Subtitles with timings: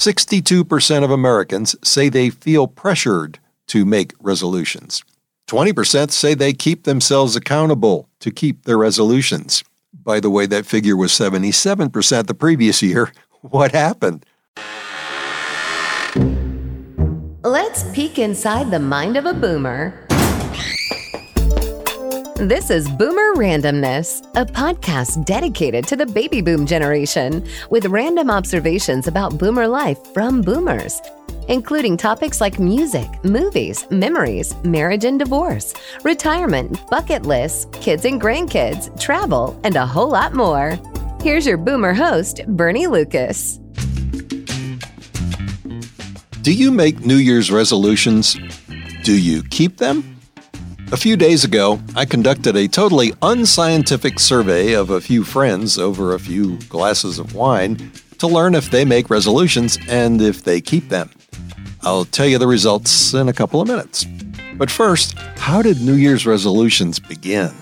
[0.00, 5.04] 62% of Americans say they feel pressured to make resolutions.
[5.46, 9.62] 20% say they keep themselves accountable to keep their resolutions.
[9.92, 13.12] By the way, that figure was 77% the previous year.
[13.42, 14.26] What happened?
[17.42, 20.06] Let's peek inside the mind of a boomer.
[22.40, 29.06] This is Boomer Randomness, a podcast dedicated to the baby boom generation with random observations
[29.06, 31.02] about boomer life from boomers,
[31.48, 38.98] including topics like music, movies, memories, marriage and divorce, retirement, bucket lists, kids and grandkids,
[38.98, 40.78] travel, and a whole lot more.
[41.20, 43.58] Here's your boomer host, Bernie Lucas.
[46.40, 48.38] Do you make New Year's resolutions?
[49.02, 50.19] Do you keep them?
[50.92, 56.14] A few days ago, I conducted a totally unscientific survey of a few friends over
[56.14, 60.88] a few glasses of wine to learn if they make resolutions and if they keep
[60.88, 61.08] them.
[61.82, 64.04] I'll tell you the results in a couple of minutes.
[64.56, 67.52] But first, how did New Year's resolutions begin?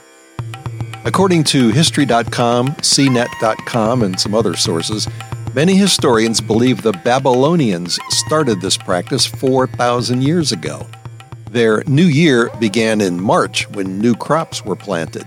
[1.04, 5.06] According to History.com, CNET.com, and some other sources,
[5.54, 10.86] Many historians believe the Babylonians started this practice 4,000 years ago.
[11.50, 15.26] Their new year began in March when new crops were planted.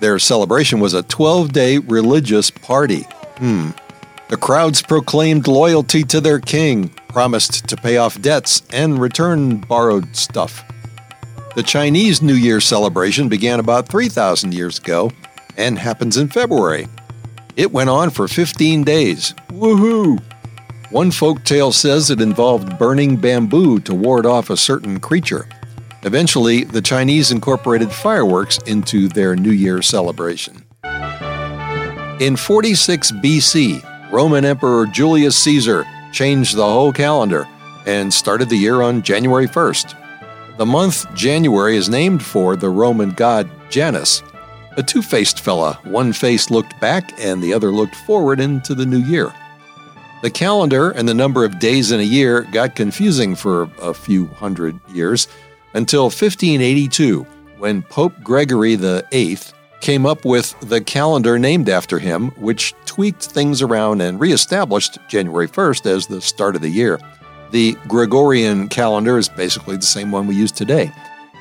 [0.00, 3.06] Their celebration was a 12 day religious party.
[3.36, 3.70] Hmm.
[4.28, 10.16] The crowds proclaimed loyalty to their king, promised to pay off debts, and return borrowed
[10.16, 10.64] stuff.
[11.54, 15.12] The Chinese New Year celebration began about 3,000 years ago
[15.58, 16.88] and happens in February.
[17.56, 19.34] It went on for 15 days.
[19.50, 20.18] Woohoo!
[20.92, 25.48] One folk tale says it involved burning bamboo to ward off a certain creature.
[26.02, 30.62] Eventually, the Chinese incorporated fireworks into their New Year celebration.
[32.20, 37.48] In 46 BC, Roman Emperor Julius Caesar changed the whole calendar
[37.86, 40.58] and started the year on January 1st.
[40.58, 44.22] The month January is named for the Roman god Janus,
[44.76, 45.80] a two faced fella.
[45.84, 49.32] One face looked back and the other looked forward into the new year.
[50.22, 54.28] The calendar and the number of days in a year got confusing for a few
[54.28, 55.26] hundred years
[55.74, 57.26] until 1582,
[57.58, 59.38] when Pope Gregory VIII
[59.80, 65.48] came up with the calendar named after him, which tweaked things around and reestablished January
[65.48, 67.00] 1st as the start of the year.
[67.50, 70.92] The Gregorian calendar is basically the same one we use today.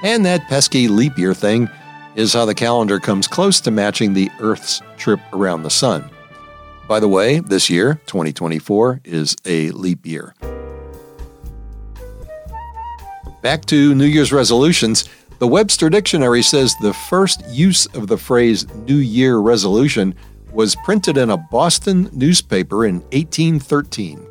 [0.01, 1.69] And that pesky leap year thing
[2.15, 6.09] is how the calendar comes close to matching the Earth's trip around the Sun.
[6.91, 10.35] By the way, this year, 2024, is a leap year.
[13.41, 15.07] Back to New Year's resolutions.
[15.39, 20.13] The Webster Dictionary says the first use of the phrase New Year resolution
[20.51, 24.27] was printed in a Boston newspaper in 1813.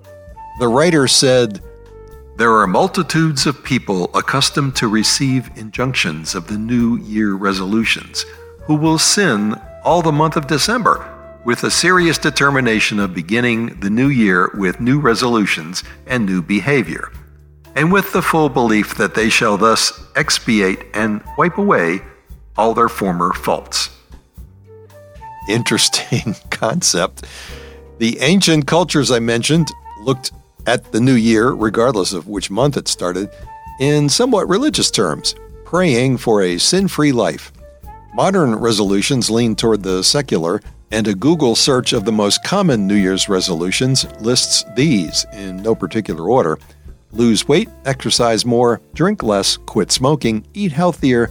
[0.58, 1.62] The writer said,
[2.36, 8.26] there are multitudes of people accustomed to receive injunctions of the New Year resolutions
[8.64, 11.09] who will sin all the month of December
[11.44, 17.10] with a serious determination of beginning the new year with new resolutions and new behavior,
[17.74, 22.00] and with the full belief that they shall thus expiate and wipe away
[22.56, 23.90] all their former faults.
[25.48, 27.24] Interesting concept.
[27.98, 29.68] The ancient cultures I mentioned
[30.02, 30.32] looked
[30.66, 33.30] at the new year, regardless of which month it started,
[33.80, 35.34] in somewhat religious terms,
[35.64, 37.52] praying for a sin free life.
[38.14, 42.94] Modern resolutions lean toward the secular, and a Google search of the most common New
[42.94, 46.58] Year's resolutions lists these in no particular order
[47.12, 51.30] lose weight, exercise more, drink less, quit smoking, eat healthier,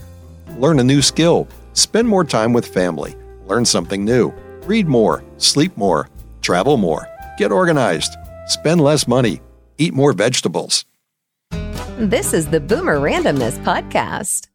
[0.58, 3.16] learn a new skill, spend more time with family,
[3.46, 4.34] learn something new,
[4.66, 6.08] read more, sleep more,
[6.42, 8.14] travel more, get organized,
[8.48, 9.42] spend less money,
[9.78, 10.86] eat more vegetables.
[11.98, 14.49] This is the Boomer Randomness Podcast.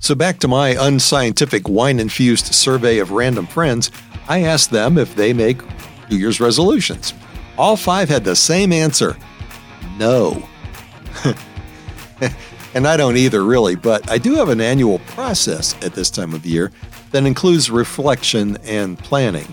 [0.00, 3.90] So, back to my unscientific wine infused survey of random friends,
[4.28, 5.60] I asked them if they make
[6.10, 7.14] New Year's resolutions.
[7.58, 9.16] All five had the same answer
[10.00, 10.42] no.
[12.74, 16.32] and I don't either, really, but I do have an annual process at this time
[16.32, 16.72] of year
[17.10, 19.52] that includes reflection and planning.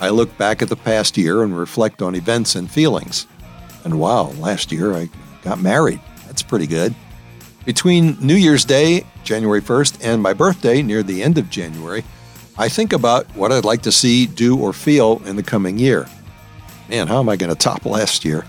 [0.00, 3.26] I look back at the past year and reflect on events and feelings.
[3.84, 5.08] And wow, last year I
[5.42, 6.00] got married.
[6.26, 6.94] That's pretty good.
[7.66, 12.04] Between New Year's Day, January 1st, and my birthday near the end of January,
[12.56, 16.06] I think about what I'd like to see, do, or feel in the coming year.
[16.88, 18.46] Man, how am I going to top last year?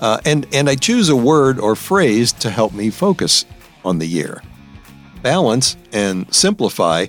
[0.00, 3.44] Uh, and, and I choose a word or phrase to help me focus
[3.84, 4.42] on the year.
[5.20, 7.06] Balance and simplify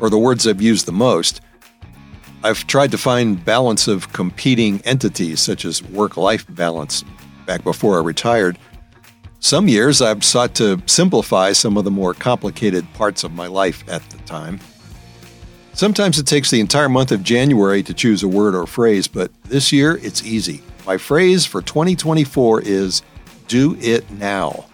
[0.00, 1.40] are the words I've used the most.
[2.42, 7.04] I've tried to find balance of competing entities, such as work life balance,
[7.46, 8.58] back before I retired.
[9.44, 13.84] Some years I've sought to simplify some of the more complicated parts of my life
[13.90, 14.58] at the time.
[15.74, 19.30] Sometimes it takes the entire month of January to choose a word or phrase, but
[19.42, 20.62] this year it's easy.
[20.86, 23.02] My phrase for 2024 is
[23.46, 24.64] do it now.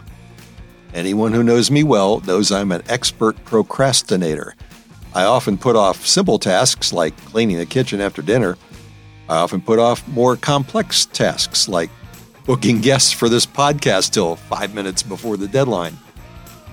[0.94, 4.54] Anyone who knows me well knows I'm an expert procrastinator.
[5.16, 8.56] I often put off simple tasks like cleaning the kitchen after dinner.
[9.28, 11.90] I often put off more complex tasks like
[12.46, 15.96] booking guests for this podcast till five minutes before the deadline.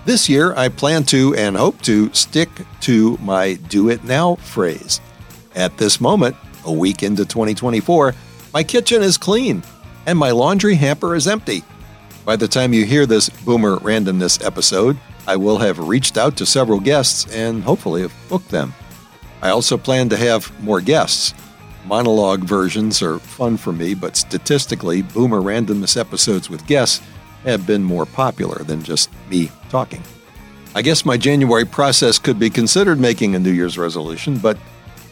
[0.06, 2.50] This year, I plan to and hope to stick
[2.82, 5.02] to my do it now phrase.
[5.56, 6.36] At this moment,
[6.66, 8.16] a week into 2024,
[8.54, 9.64] my kitchen is clean
[10.06, 11.64] and my laundry hamper is empty.
[12.26, 14.98] By the time you hear this Boomer Randomness episode,
[15.28, 18.74] I will have reached out to several guests and hopefully have booked them.
[19.42, 21.34] I also plan to have more guests.
[21.88, 27.02] Monologue versions are fun for me, but statistically, Boomer Randomness episodes with guests
[27.46, 30.04] have been more popular than just me talking.
[30.76, 34.58] I guess my January process could be considered making a New Year's resolution, but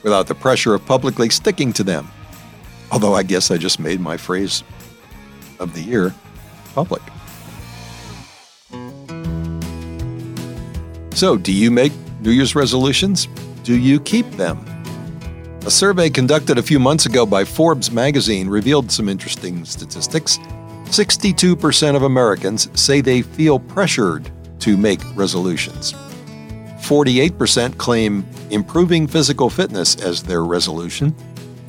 [0.03, 2.09] without the pressure of publicly sticking to them.
[2.91, 4.61] Although I guess I just made my phrase
[5.59, 6.13] of the year
[6.73, 7.01] public.
[11.13, 13.29] So, do you make New Year's resolutions?
[13.63, 14.74] Do you keep them?
[15.65, 20.37] A survey conducted a few months ago by Forbes magazine revealed some interesting statistics.
[20.89, 24.29] 62% of Americans say they feel pressured
[24.59, 25.93] to make resolutions.
[26.83, 31.15] 48% claim improving physical fitness as their resolution.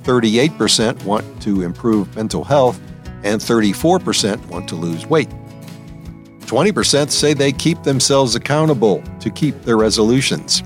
[0.02, 2.78] 38% want to improve mental health,
[3.24, 5.30] and 34% want to lose weight.
[6.40, 10.62] 20% say they keep themselves accountable to keep their resolutions.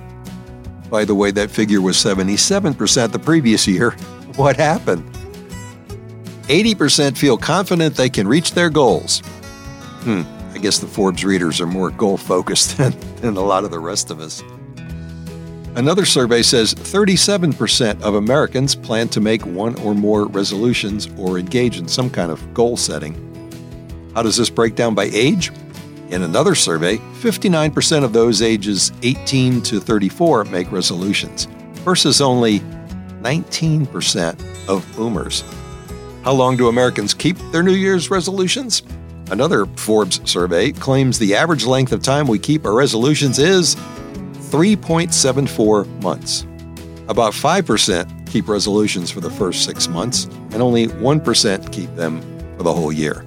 [0.90, 3.94] By the way, that figure was 77% the previous year.
[4.37, 5.04] What happened?
[6.46, 9.20] 80% feel confident they can reach their goals.
[10.04, 10.22] Hmm,
[10.54, 13.81] I guess the Forbes readers are more goal focused than, than a lot of the
[13.81, 14.42] rest of us.
[15.76, 21.78] Another survey says 37% of Americans plan to make one or more resolutions or engage
[21.78, 23.14] in some kind of goal setting.
[24.14, 25.52] How does this break down by age?
[26.11, 31.45] In another survey, 59% of those ages 18 to 34 make resolutions,
[31.85, 32.59] versus only
[33.23, 35.45] 19% of boomers.
[36.25, 38.83] How long do Americans keep their New Year's resolutions?
[39.31, 43.77] Another Forbes survey claims the average length of time we keep our resolutions is
[44.51, 46.45] 3.74 months.
[47.09, 52.21] About 5% keep resolutions for the first six months, and only 1% keep them
[52.57, 53.25] for the whole year.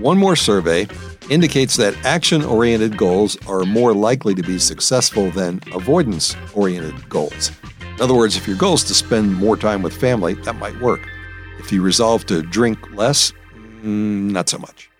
[0.00, 0.88] One more survey
[1.30, 7.50] indicates that action oriented goals are more likely to be successful than avoidance oriented goals.
[7.82, 10.78] In other words, if your goal is to spend more time with family, that might
[10.80, 11.00] work.
[11.58, 13.32] If you resolve to drink less,
[13.82, 14.90] mm, not so much.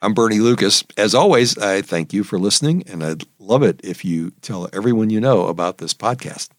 [0.00, 0.84] I'm Bernie Lucas.
[0.96, 5.10] As always, I thank you for listening, and I'd love it if you tell everyone
[5.10, 6.50] you know about this podcast.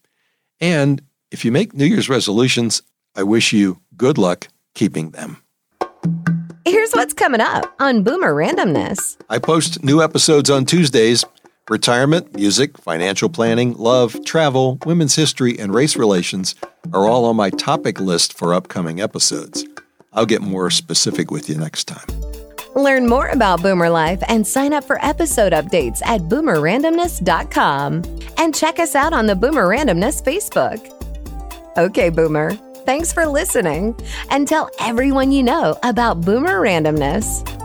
[0.60, 2.82] And if you make New Year's resolutions,
[3.16, 5.42] I wish you good luck keeping them.
[6.66, 9.18] Here's what's coming up on Boomer Randomness.
[9.30, 11.24] I post new episodes on Tuesdays.
[11.70, 16.56] Retirement, music, financial planning, love, travel, women's history, and race relations
[16.92, 19.64] are all on my topic list for upcoming episodes.
[20.12, 22.08] I'll get more specific with you next time.
[22.76, 28.04] Learn more about Boomer Life and sign up for episode updates at boomerrandomness.com.
[28.38, 30.82] And check us out on the Boomer Randomness Facebook.
[31.78, 32.58] Okay, Boomer.
[32.86, 33.96] Thanks for listening
[34.30, 37.65] and tell everyone you know about Boomer Randomness.